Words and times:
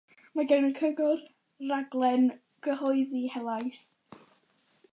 Mae 0.37 0.45
gan 0.51 0.63
y 0.69 0.71
Cyngor 0.79 1.19
raglen 1.71 2.25
gyhoeddi 2.69 3.21
helaeth. 3.35 3.83